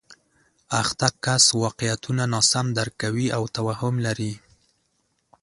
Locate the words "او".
3.37-3.43